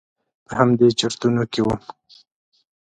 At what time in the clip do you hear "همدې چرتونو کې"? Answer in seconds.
0.59-1.61